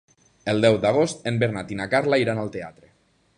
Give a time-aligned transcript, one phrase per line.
[0.53, 2.89] El deu d'agost en Bernat i na Carla iran al teatre.